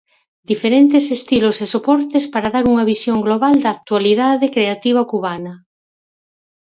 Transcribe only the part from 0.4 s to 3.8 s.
Diferentes estilos e soportes para dar unha visión global da